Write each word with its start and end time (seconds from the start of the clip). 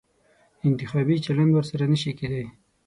انتخابي 0.67 1.15
چلند 1.25 1.51
ورسره 1.53 1.85
نه 1.91 1.97
شي 2.01 2.11
کېدای. 2.19 2.45